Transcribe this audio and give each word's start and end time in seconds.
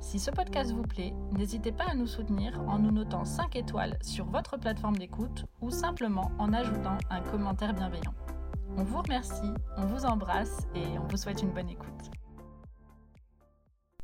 Si 0.00 0.18
ce 0.18 0.30
podcast 0.30 0.72
vous 0.72 0.82
plaît, 0.82 1.14
n'hésitez 1.32 1.72
pas 1.72 1.86
à 1.90 1.94
nous 1.94 2.06
soutenir 2.06 2.60
en 2.68 2.78
nous 2.78 2.90
notant 2.92 3.24
5 3.24 3.56
étoiles 3.56 3.98
sur 4.02 4.26
votre 4.26 4.56
plateforme 4.56 4.96
d'écoute 4.96 5.46
ou 5.60 5.70
simplement 5.70 6.30
en 6.38 6.52
ajoutant 6.52 6.98
un 7.10 7.20
commentaire 7.20 7.74
bienveillant. 7.74 8.14
On 8.76 8.84
vous 8.84 9.00
remercie, 9.00 9.52
on 9.76 9.86
vous 9.86 10.04
embrasse 10.04 10.66
et 10.74 10.98
on 10.98 11.06
vous 11.08 11.16
souhaite 11.16 11.42
une 11.42 11.52
bonne 11.52 11.70
écoute. 11.70 12.10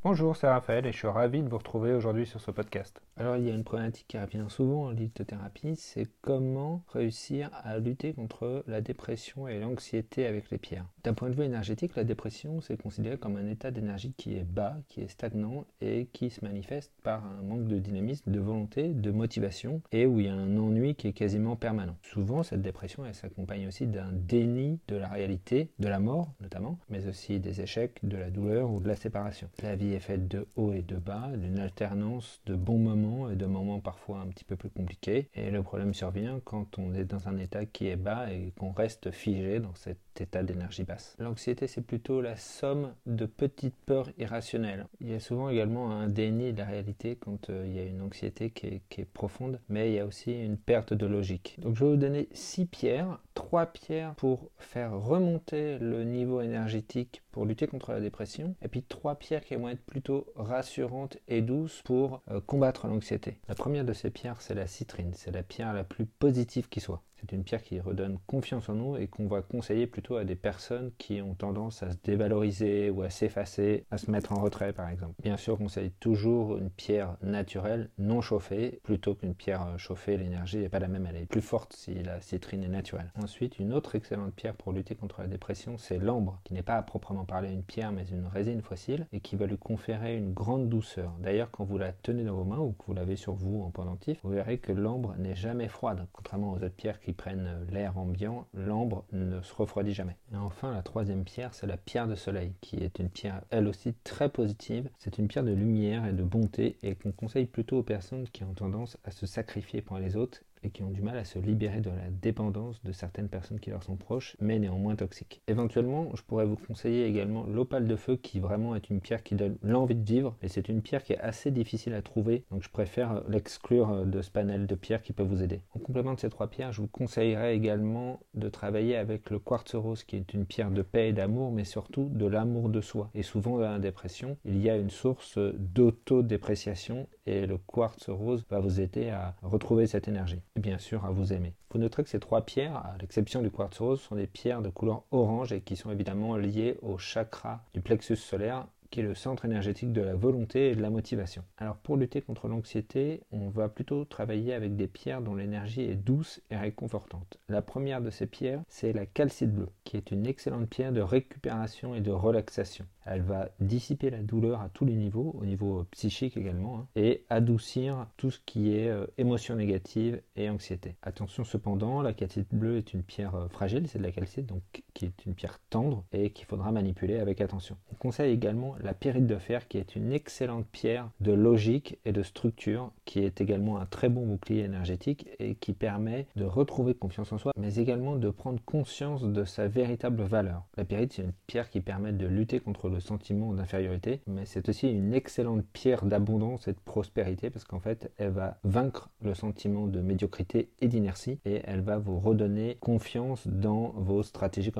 Bonjour, 0.05 0.35
c'est 0.35 0.49
Raphaël 0.49 0.85
et 0.85 0.91
je 0.91 0.97
suis 0.97 1.07
ravi 1.07 1.45
de 1.45 1.49
vous 1.49 1.59
retrouver 1.59 1.95
aujourd'hui 1.95 2.27
sur 2.27 2.41
ce 2.41 2.51
podcast. 2.51 3.01
Alors 3.17 3.37
il 3.37 3.47
y 3.47 3.51
a 3.53 3.55
une 3.55 3.63
problématique 3.63 4.07
qui 4.09 4.19
revient 4.19 4.47
souvent 4.49 4.87
en 4.87 4.91
lithothérapie, 4.91 5.77
c'est 5.77 6.09
comment 6.23 6.83
réussir 6.93 7.51
à 7.63 7.79
lutter 7.79 8.13
contre 8.13 8.65
la 8.67 8.81
dépression 8.81 9.47
et 9.47 9.61
l'anxiété 9.61 10.27
avec 10.27 10.51
les 10.51 10.59
pierres. 10.59 10.87
D'un 11.05 11.15
point 11.15 11.31
de 11.31 11.37
vue 11.37 11.45
énergétique, 11.45 11.95
la 11.95 12.03
dépression 12.03 12.61
c'est 12.61 12.83
considéré 12.83 13.17
comme 13.17 13.37
un 13.37 13.47
état 13.47 13.71
d'énergie 13.71 14.13
qui 14.17 14.37
est 14.37 14.43
bas, 14.43 14.77
qui 14.89 15.03
est 15.03 15.09
stagnant 15.09 15.67
et 15.81 16.09
qui 16.13 16.31
se 16.31 16.45
manifeste 16.45 16.91
par 17.05 17.25
un 17.25 17.43
manque 17.43 17.69
de 17.69 17.79
dynamisme, 17.79 18.29
de 18.29 18.41
volonté, 18.41 18.89
de 18.89 19.11
motivation 19.13 19.83
et 19.93 20.07
où 20.07 20.19
il 20.19 20.27
y 20.27 20.29
a 20.29 20.35
un 20.35 20.57
ennui 20.57 20.97
qui 20.97 21.07
est 21.07 21.13
quasiment 21.13 21.55
permanent. 21.55 21.97
Souvent 22.03 22.43
cette 22.43 22.63
dépression 22.63 23.07
elle 23.07 23.15
s'accompagne 23.15 23.69
aussi 23.69 23.87
d'un 23.87 24.11
déni 24.11 24.81
de 24.89 24.97
la 24.97 25.07
réalité, 25.07 25.71
de 25.79 25.87
la 25.87 26.01
mort 26.01 26.33
notamment, 26.41 26.77
mais 26.91 27.07
aussi 27.07 27.39
des 27.39 27.61
échecs, 27.61 28.01
de 28.03 28.17
la 28.17 28.31
douleur 28.31 28.69
ou 28.69 28.81
de 28.81 28.89
la 28.89 28.97
séparation. 28.97 29.49
Est 29.95 30.01
faite 30.01 30.29
de 30.29 30.47
haut 30.57 30.73
et 30.73 30.83
de 30.83 30.97
bas, 30.97 31.31
d'une 31.35 31.59
alternance 31.59 32.41
de 32.47 32.55
bons 32.55 32.79
moments 32.79 33.31
et 33.31 33.37
de 33.37 33.47
moments 33.47 33.81
parfois 33.81 34.21
un 34.21 34.27
petit 34.27 34.45
peu 34.45 34.57
plus 34.57 34.71
compliqués. 34.71 35.29
Et 35.35 35.51
le 35.51 35.63
problème 35.63 35.95
survient 35.95 36.41
quand 36.45 36.79
on 36.79 36.95
est 36.95 37.05
dans 37.05 37.29
un 37.29 37.39
état 37.39 37.67
qui 37.67 37.89
est 37.89 37.97
bas 37.97 38.33
et 38.33 38.53
qu'on 38.59 38.73
reste 38.73 39.11
figé 39.11 39.61
dans 39.61 39.75
cet 39.75 39.99
état 40.21 40.43
d'énergie 40.43 40.85
basse. 40.85 41.17
L'anxiété, 41.19 41.67
c'est 41.67 41.81
plutôt 41.81 42.21
la 42.21 42.37
somme 42.37 42.93
de 43.07 43.27
petites 43.27 43.75
peurs 43.87 44.11
irrationnelles. 44.19 44.87
Il 45.01 45.11
y 45.11 45.15
a 45.15 45.21
souvent 45.21 45.49
également 45.49 45.93
un 45.93 46.09
déni 46.09 46.53
de 46.53 46.59
la 46.59 46.67
réalité 46.67 47.17
quand 47.17 47.51
euh, 47.51 47.65
il 47.67 47.75
y 47.75 47.81
a 47.81 47.85
une 47.85 48.03
anxiété 48.03 48.51
qui 48.51 48.67
est, 48.67 48.83
qui 48.89 49.01
est, 49.01 49.05
profonde, 49.05 49.61
mais 49.69 49.91
il 49.91 49.95
y 49.95 49.99
a 49.99 50.07
aussi 50.07 50.33
une 50.33 50.57
perte 50.57 50.95
de 50.95 51.07
logique. 51.07 51.57
Donc 51.61 51.77
je 51.77 51.85
vais 51.85 51.91
vous 51.91 51.97
donner 51.97 52.29
six 52.33 52.67
pierres, 52.67 53.19
trois 53.43 53.67
pierres 53.67 54.15
pour 54.15 54.53
faire 54.57 54.93
remonter 54.93 55.77
le 55.81 56.05
niveau 56.05 56.41
énergétique 56.41 57.23
pour 57.33 57.45
lutter 57.45 57.67
contre 57.67 57.91
la 57.91 58.01
dépression, 58.01 58.55
et 58.63 58.69
puis 58.69 58.85
trois 58.85 59.17
pierres 59.17 59.45
qui 59.45 59.57
vont 59.57 59.69
être 59.69 59.85
plutôt 59.85 60.27
rassurantes 60.37 61.19
et 61.27 61.43
douces 61.43 61.83
pour 61.85 62.23
euh, 62.31 62.41
combattre 62.41 62.87
l'anxiété. 62.87 63.41
La 63.49 63.57
première 63.57 63.85
de 63.85 63.93
ces 63.93 64.11
pierres, 64.11 64.41
c'est 64.41 64.55
la 64.55 64.69
citrine, 64.69 65.13
c'est 65.15 65.33
la 65.33 65.43
pierre 65.43 65.75
la 65.75 65.83
plus 65.83 66.07
positive 66.07 66.69
qui 66.69 66.79
soit. 66.79 67.03
C'est 67.23 67.37
une 67.37 67.45
pierre 67.45 67.63
qui 67.63 67.79
redonne 67.79 68.19
confiance 68.27 68.69
en 68.69 68.75
nous 68.75 68.97
et 68.97 69.07
qu'on 69.07 69.29
va 69.29 69.43
conseiller 69.43 69.87
plutôt 69.87 70.17
à 70.17 70.25
des 70.25 70.35
personnes 70.35 70.91
qui 70.99 71.23
ont 71.23 71.35
tendance 71.35 71.83
à 71.85 71.93
se 71.93 71.97
dévaloriser 72.03 72.91
ou 72.91 73.03
à 73.03 73.11
s'effacer, 73.11 73.87
à 73.93 73.99
se 73.99 74.11
mettre 74.11 74.33
en 74.33 74.41
retrait 74.41 74.73
par 74.73 74.89
exemple. 74.89 75.15
Bien 75.23 75.37
sûr, 75.37 75.55
on 75.55 75.65
conseille 75.65 75.93
toujours 76.01 76.59
une 76.59 76.71
pierre 76.71 77.17
naturelle, 77.23 77.91
non 77.99 78.21
chauffée, 78.21 78.81
plutôt 78.83 79.15
qu'une 79.15 79.35
pierre 79.35 79.79
chauffée. 79.79 80.17
L'énergie 80.17 80.59
n'est 80.59 80.69
pas 80.69 80.81
la 80.81 80.89
même, 80.89 81.07
elle 81.07 81.17
est 81.17 81.27
plus 81.27 81.41
forte 81.41 81.75
si 81.75 81.95
la 81.95 82.21
citrine 82.21 82.65
est 82.65 82.69
naturelle. 82.69 83.13
Ensuite, 83.23 83.61
une 83.61 83.73
autre 83.73 83.95
excellente 83.95 84.35
pierre 84.35 84.55
pour 84.55 84.73
lutter 84.73 84.97
contre 84.97 85.21
la 85.21 85.29
dépression, 85.29 85.79
c'est 85.79 85.99
l'ambre, 85.99 86.41
qui 86.43 86.55
n'est 86.55 86.63
pas 86.63 86.77
à 86.77 86.83
proprement 86.83 87.25
parler 87.25 87.53
une 87.53 87.63
pierre, 87.63 87.93
mais 87.93 88.05
une 88.09 88.27
résine 88.27 88.63
fossile 88.63 89.07
et 89.13 89.21
qui 89.21 89.37
va 89.37 89.47
lui 89.47 89.59
conférer 89.59 90.17
une 90.17 90.33
grande 90.33 90.69
douceur. 90.69 91.13
D'ailleurs, 91.21 91.51
quand 91.53 91.65
vous 91.65 91.79
la 91.79 91.93
tenez 91.93 92.25
dans 92.25 92.35
vos 92.35 92.45
mains 92.45 92.59
ou 92.59 92.73
que 92.73 92.85
vous 92.87 92.95
l'avez 92.95 93.17
sur 93.17 93.35
vous 93.35 93.63
en 93.63 93.71
pendentif, 93.71 94.19
vous 94.25 94.31
verrez 94.31 94.59
que 94.59 94.73
l'ambre 94.73 95.15
n'est 95.19 95.37
jamais 95.37 95.69
froide, 95.69 96.07
contrairement 96.13 96.53
aux 96.53 96.57
autres 96.57 96.71
pierres 96.71 97.01
qui 97.01 97.12
prennent 97.13 97.67
l'air 97.71 97.99
ambiant, 97.99 98.47
l'ambre 98.55 99.05
ne 99.13 99.41
se 99.43 99.55
refroidit 99.55 99.95
jamais. 99.95 100.17
Et 100.33 100.37
enfin, 100.37 100.73
la 100.73 100.83
troisième 100.83 101.25
pierre, 101.25 101.55
c'est 101.55 101.67
la 101.67 101.77
pierre 101.77 102.09
de 102.09 102.15
soleil, 102.15 102.53
qui 102.61 102.77
est 102.77 102.99
une 102.99 103.09
pierre 103.09 103.43
elle 103.51 103.69
aussi 103.69 103.95
très 104.05 104.29
positive. 104.29 104.89
C'est 104.99 105.19
une 105.19 105.29
pierre 105.29 105.45
de 105.45 105.53
lumière 105.53 106.07
et 106.07 106.13
de 106.13 106.23
bonté 106.23 106.77
et 106.83 106.95
qu'on 106.95 107.13
conseille 107.13 107.47
plutôt 107.47 107.79
aux 107.79 107.83
personnes 107.83 108.29
qui 108.29 108.45
ont 108.45 108.55
tendance 108.55 108.99
à 109.05 109.11
se 109.11 109.27
sacrifier 109.27 109.83
pour 109.83 109.99
les 109.99 110.17
autres 110.17 110.43
et 110.63 110.71
qui 110.71 110.83
ont 110.83 110.91
du 110.91 111.03
mal 111.03 111.17
à 111.19 111.25
se 111.25 111.39
libérer 111.39 111.81
de 111.81 111.91
la 111.91 112.11
dépendance 112.11 112.83
de 112.83 112.93
certaines 112.93 113.29
personnes 113.29 113.61
qui 113.61 113.71
leur 113.71 113.83
sont 113.83 113.97
proches, 113.97 114.37
mais 114.41 114.59
néanmoins 114.59 114.97
toxiques. 114.97 115.43
Éventuellement, 115.49 116.11
je 116.15 116.23
pourrais 116.23 116.47
vous 116.47 116.57
conseiller 116.57 117.07
également 117.07 117.45
l'opale 117.45 117.87
de 117.87 117.97
feu, 117.97 118.17
qui 118.17 118.41
vraiment 118.41 118.75
est 118.75 118.91
une 118.91 119.01
pierre 119.01 119.23
qui 119.23 119.35
donne 119.35 119.57
l'envie 119.63 119.95
de 119.95 120.05
vivre, 120.05 120.37
et 120.43 120.49
c'est 120.49 120.69
une 120.69 120.83
pierre 120.83 121.03
qui 121.03 121.13
est 121.13 121.21
assez 121.21 121.51
difficile 121.51 121.95
à 121.95 122.03
trouver, 122.03 122.45
donc 122.51 122.63
je 122.63 122.71
préfère 122.71 123.23
l'exclure 123.29 124.07
de 124.07 124.23
ce 124.23 124.31
panel 124.31 124.67
de 124.67 124.75
pierres 124.75 125.03
qui 125.03 125.13
peut 125.13 125.23
vous 125.23 125.43
aider. 125.43 125.61
En 125.75 125.79
complément 125.79 126.15
de 126.15 126.21
ces 126.21 126.31
trois 126.31 126.49
pierres, 126.49 126.73
je 126.73 126.81
vous 126.81 126.89
conseillerais 126.89 127.55
également 127.57 128.21
de 128.35 128.49
travailler 128.49 128.97
avec 128.97 129.31
le 129.31 129.39
quartz 129.39 129.75
rose, 129.75 130.05
qui 130.05 130.17
est 130.17 130.35
une 130.35 130.47
pierre 130.47 130.71
de 130.71 130.83
paix 130.83 131.09
et 131.09 131.13
d'amour, 131.13 131.53
mais 131.53 131.65
surtout 131.65 132.09
de 132.13 132.27
l'amour 132.27 132.69
de 132.69 132.81
soi. 132.81 133.11
Et 133.15 133.23
souvent 133.23 133.59
dans 133.59 133.71
la 133.71 133.79
dépression, 133.79 134.37
il 134.45 134.59
y 134.59 134.71
a 134.71 134.77
une 134.77 134.91
source 134.91 135.39
d'autodépréciation, 135.39 137.07
et 137.27 137.47
le 137.47 137.59
quartz 137.59 138.09
rose 138.09 138.45
va 138.51 138.61
vous 138.61 138.81
aider 138.81 139.11
à 139.11 139.35
retrouver 139.43 139.87
cette 139.87 140.09
énergie 140.09 140.43
et 140.57 140.61
bien 140.61 140.79
sûr 140.79 141.05
à 141.05 141.11
vous 141.11 141.33
aimer. 141.33 141.55
Vous 141.71 141.79
noterez 141.79 142.03
que 142.03 142.11
ces 142.11 142.21
trois 142.21 142.43
pierres, 142.43 142.77
à 142.77 142.97
l'exception 143.01 143.43
du 143.43 143.51
quartz 143.51 143.79
rose, 143.79 144.01
sont 144.01 144.17
des 144.17 144.27
pierres 144.27 144.63
de 144.63 144.69
couleur 144.69 145.05
orange 145.11 145.53
et 145.53 145.61
qui 145.61 145.77
sont 145.77 145.91
évidemment 145.91 146.37
liées 146.37 146.79
au 146.83 146.99
chakra 146.99 147.65
du 147.75 147.81
plexus 147.81 148.17
solaire 148.17 148.67
qui 148.93 149.01
est 149.01 149.03
le 149.03 149.15
centre 149.15 149.47
énergétique 149.47 149.93
de 149.93 150.03
la 150.03 150.15
volonté 150.15 150.71
et 150.71 150.77
de 150.77 150.83
la 150.83 150.91
motivation. 150.91 151.43
Alors 151.57 151.77
pour 151.77 151.97
lutter 151.97 152.21
contre 152.21 152.47
l'anxiété, 152.47 153.23
on 153.33 153.49
va 153.49 153.69
plutôt 153.69 154.05
travailler 154.05 154.53
avec 154.53 154.77
des 154.77 154.87
pierres 154.87 155.23
dont 155.23 155.35
l'énergie 155.35 155.81
est 155.81 155.97
douce 155.97 156.41
et 156.51 156.57
réconfortante. 156.57 157.39
La 157.49 157.63
première 157.63 158.03
de 158.03 158.11
ces 158.11 158.27
pierres, 158.27 158.63
c'est 158.69 158.93
la 158.93 159.07
calcite 159.07 159.51
bleue, 159.51 159.71
qui 159.85 159.97
est 159.97 160.11
une 160.11 160.27
excellente 160.27 160.69
pierre 160.69 160.93
de 160.93 161.01
récupération 161.01 161.95
et 161.95 162.03
de 162.03 162.11
relaxation. 162.11 162.87
Elle 163.05 163.23
va 163.23 163.49
dissiper 163.61 164.11
la 164.11 164.23
douleur 164.23 164.61
à 164.61 164.69
tous 164.69 164.85
les 164.85 164.95
niveaux, 164.95 165.35
au 165.41 165.45
niveau 165.45 165.85
psychique 165.91 166.37
également, 166.37 166.79
hein, 166.79 166.87
et 166.95 167.25
adoucir 167.31 168.07
tout 168.17 168.31
ce 168.31 168.39
qui 168.45 168.77
est 168.77 168.89
euh, 168.89 169.07
émotion 169.19 169.57
négative 169.57 170.21
et 170.37 170.49
anxiété. 170.49 170.97
Attention 171.03 171.45
cependant, 171.45 172.03
la 172.03 172.13
calcite 172.13 172.55
bleue 172.55 172.77
est 172.77 172.93
une 172.93 173.03
pierre 173.03 173.35
euh, 173.35 173.49
fragile, 173.49 173.89
c'est 173.89 173.99
de 173.99 174.05
la 174.05 174.13
calcite, 174.13 174.47
donc 174.47 174.63
qui 174.95 175.07
est 175.07 175.27
une 175.27 175.35
pierre 175.35 175.59
tendre 175.71 176.05
et 176.13 176.31
qu'il 176.31 176.47
faudra 176.47 176.73
manipuler 176.73 177.19
avec 177.19 177.41
attention. 177.41 177.77
On 177.93 177.97
conseille 177.97 178.33
également 178.33 178.77
la 178.81 178.95
pyrite 178.95 179.27
de 179.27 179.37
fer, 179.37 179.69
qui 179.69 179.79
est 179.79 179.97
une 179.97 180.13
excellente 180.13 180.67
pierre 180.67 181.11
de 181.21 181.33
logique 181.33 181.99
et 182.05 182.13
de 182.13 182.23
structure, 182.23 182.93
qui 183.05 183.21
est 183.21 183.41
également 183.41 183.79
un 183.79 183.87
très 183.87 184.09
bon 184.09 184.27
bouclier 184.27 184.63
énergétique 184.63 185.29
et 185.39 185.55
qui 185.55 185.73
permet 185.73 186.27
de 186.37 186.45
retrouver 186.45 186.95
confiance 186.95 187.33
en 187.33 187.39
soi, 187.39 187.53
mais 187.59 187.77
également 187.77 188.17
de 188.17 188.31
prendre 188.31 188.61
conscience 188.65 189.23
de 189.23 189.45
sa 189.45 189.69
véritable 189.69 190.23
valeur. 190.23 190.65
La 190.77 190.85
pyrite, 190.85 191.15
c'est 191.15 191.23
une 191.23 191.33
pierre 191.47 191.71
qui 191.71 191.81
permet 191.81 192.13
de 192.13 192.27
lutter 192.27 192.61
contre 192.61 192.89
le 192.89 193.01
sentiment 193.01 193.53
d'infériorité, 193.53 194.21
mais 194.27 194.47
c'est 194.47 194.69
aussi 194.69 194.91
une 194.91 195.15
excellente 195.15 195.65
pierre 195.73 196.05
d'abondance 196.05 196.69
et 196.69 196.73
de 196.73 196.81
prospérité 196.85 197.51
parce 197.51 197.65
qu'en 197.65 197.81
fait, 197.81 198.13
elle 198.19 198.31
va 198.31 198.59
vaincre 198.65 199.11
le 199.23 199.35
sentiment 199.35 199.87
de 199.87 200.01
médiocrité 200.01 200.71
et 200.81 200.89
d'inertie 200.89 201.39
et 201.45 201.61
elle 201.65 201.81
va 201.81 201.99
vous 201.99 202.19
redonner 202.19 202.77
confiance 202.81 203.47
dans 203.47 203.89
vos 203.97 204.23
stratégies 204.23 204.73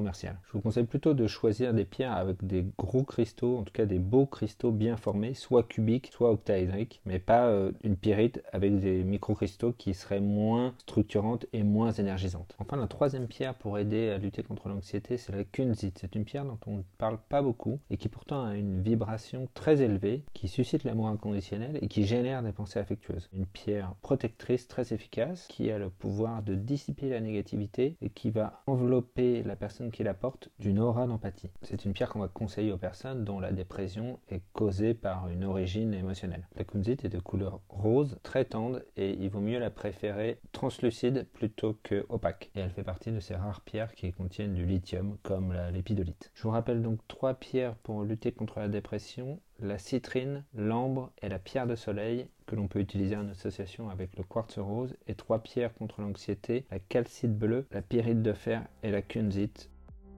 Je 0.45 0.53
vous 0.53 0.61
conseille 0.61 0.85
plutôt 0.85 1.15
de 1.15 1.27
choisir 1.27 1.75
des 1.75 1.85
pierres 1.85 2.17
avec 2.17 2.45
des 2.45 2.67
gros 2.79 3.05
cristaux, 3.05 3.59
en 3.59 3.63
tout 3.63 3.73
cas 3.73 3.87
des 3.87 3.99
beaux 3.99 4.27
cristaux 4.27 4.71
bien 4.71 4.97
formés, 4.97 5.35
soit 5.35 5.63
cubiques, 5.63 6.11
soit 6.13 6.31
octaédriques, 6.31 7.01
mais 7.05 7.19
pas 7.19 7.47
euh, 7.47 7.73
une 7.83 7.97
pyrite 7.97 8.43
avec 8.53 8.79
des 8.79 9.05
microcristaux 9.05 9.73
qui 9.73 9.95
seraient 9.95 10.21
moins 10.21 10.75
structurantes 10.79 11.47
et 11.53 11.63
moins 11.63 11.93
énergisantes. 11.93 12.55
Enfin, 12.59 12.77
la 12.77 12.87
troisième 12.87 13.27
pierre 13.27 13.55
pour 13.55 13.79
aider 13.79 14.11
à 14.11 14.19
lutter 14.19 14.43
contre 14.43 14.69
l'anxiété, 14.69 15.17
c'est 15.17 15.33
la 15.33 15.45
kunzite. 15.45 15.99
C'est 16.01 16.15
une 16.15 16.25
pierre 16.25 16.45
dont 16.45 16.59
on 16.67 16.79
ne 16.79 16.83
parle 16.99 17.19
pas 17.29 17.43
beaucoup 17.43 17.79
et 17.91 17.97
qui 17.97 18.09
pourtant 18.09 18.45
a 18.45 18.57
une 18.57 18.83
vibration 18.83 19.49
très 19.55 19.83
élevée, 19.83 20.25
qui 20.33 20.49
suscite 20.49 20.85
l'amour 20.85 21.09
inconditionnel 21.09 21.79
et 21.81 21.89
qui 21.89 22.05
génère 22.05 22.43
des 22.43 22.53
pensées 22.53 22.79
affectueuses. 22.79 23.29
Une 23.33 23.47
pierre 23.47 23.95
protectrice 24.03 24.69
très 24.69 24.93
efficace 24.93 25.47
qui 25.49 25.71
a 25.71 25.79
le 25.79 25.91
pouvoir 25.91 26.43
de 26.43 26.55
dissiper 26.55 27.09
la 27.09 27.21
négativité 27.21 27.97
et 28.01 28.11
qui 28.11 28.31
va 28.31 28.63
envelopper 28.67 29.43
la 29.43 29.57
personne 29.57 29.91
qui 29.93 30.03
la 30.03 30.15
porte 30.15 30.49
d'une 30.59 30.81
aura 30.81 31.07
d'empathie. 31.07 31.51
C'est 31.63 31.85
une 31.85 31.93
pierre 31.93 32.09
qu'on 32.09 32.19
va 32.19 32.29
conseiller 32.29 32.73
aux 32.73 32.79
personnes 32.79 33.25
dont 33.25 33.39
la 33.39 33.53
dépression 33.53 34.19
est 34.29 34.43
causée 34.53 34.95
par 34.95 35.29
une 35.29 35.45
origine 35.45 35.95
émotionnelle. 35.95 36.49
La 36.57 36.65
kunzite 36.65 37.05
est 37.05 37.09
de 37.09 37.21
couleur 37.21 37.61
rose, 37.69 38.19
très 38.25 38.45
tendre 38.45 38.81
et 38.97 39.11
il 39.11 39.31
vaut 39.31 39.41
mieux 39.41 39.59
la 39.59 39.71
préférer 39.71 40.41
translucide 40.53 41.27
plutôt 41.33 41.79
que 41.83 42.05
opaque. 42.09 42.51
Et 42.55 42.61
elle 42.61 42.71
fait 42.71 42.83
partie 42.83 43.13
de 43.13 43.21
ces 43.21 43.35
rares 43.35 43.61
pierres 43.61 43.95
qui 43.95 44.13
contiennent 44.13 44.55
du 44.55 44.65
lithium 44.65 45.17
comme 45.23 45.55
l'épidolite. 45.73 46.31
Je 46.35 46.43
vous 46.43 46.51
rappelle 46.51 46.83
donc 46.83 46.99
trois 47.07 47.35
pierres 47.35 47.77
pour 47.77 48.03
lutter 48.03 48.33
contre 48.33 48.59
la 48.59 48.69
dépression, 48.69 49.41
la 49.61 49.79
citrine, 49.79 50.45
l'ambre 50.55 51.13
et 51.23 51.29
la 51.29 51.39
pierre 51.39 51.67
de 51.67 51.77
soleil 51.77 52.29
que 52.47 52.57
l'on 52.57 52.69
peut 52.69 52.81
utiliser 52.81 53.17
en 53.17 53.29
association 53.29 53.89
avec 53.91 54.17
le 54.17 54.25
quartz 54.25 54.59
rose 54.59 54.97
et 55.07 55.15
trois 55.15 55.39
pierres 55.39 55.75
contre 55.75 56.01
l'anxiété, 56.01 56.67
la 56.71 56.79
calcite 56.79 57.37
bleue, 57.37 57.67
la 57.71 57.83
pyrite 57.83 58.23
de 58.23 58.33
fer 58.33 58.67
et 58.83 58.91
la 58.91 59.03
kunzite. 59.03 59.71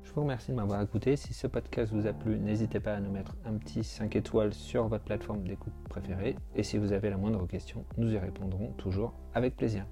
Je 0.04 0.12
vous 0.12 0.20
remercie 0.20 0.50
de 0.50 0.56
m'avoir 0.56 0.82
écouté. 0.82 1.16
Si 1.16 1.32
ce 1.32 1.46
podcast 1.46 1.92
vous 1.92 2.06
a 2.06 2.12
plu, 2.12 2.38
n'hésitez 2.38 2.78
pas 2.78 2.94
à 2.94 3.00
nous 3.00 3.10
mettre 3.10 3.34
un 3.46 3.54
petit 3.54 3.82
5 3.82 4.14
étoiles 4.14 4.52
sur 4.52 4.86
votre 4.86 5.04
plateforme 5.04 5.42
d'écoute 5.44 5.72
préférée. 5.88 6.36
Et 6.54 6.62
si 6.62 6.78
vous 6.78 6.92
avez 6.92 7.10
la 7.10 7.16
moindre 7.16 7.46
question, 7.46 7.84
nous 7.96 8.12
y 8.12 8.18
répondrons 8.18 8.72
toujours 8.72 9.14
avec 9.34 9.56
plaisir. 9.56 9.86